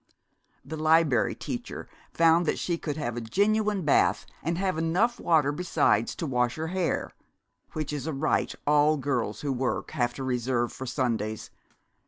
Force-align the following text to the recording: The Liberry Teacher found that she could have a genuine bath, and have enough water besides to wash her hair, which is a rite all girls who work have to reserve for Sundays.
The 0.65 0.77
Liberry 0.77 1.35
Teacher 1.35 1.87
found 2.11 2.47
that 2.47 2.57
she 2.57 2.75
could 2.79 2.97
have 2.97 3.15
a 3.15 3.21
genuine 3.21 3.83
bath, 3.83 4.25
and 4.41 4.57
have 4.57 4.75
enough 4.79 5.19
water 5.19 5.51
besides 5.51 6.15
to 6.15 6.25
wash 6.25 6.55
her 6.55 6.69
hair, 6.69 7.11
which 7.73 7.93
is 7.93 8.07
a 8.07 8.11
rite 8.13 8.55
all 8.65 8.97
girls 8.97 9.41
who 9.41 9.53
work 9.53 9.91
have 9.91 10.15
to 10.15 10.23
reserve 10.23 10.73
for 10.73 10.87
Sundays. 10.87 11.51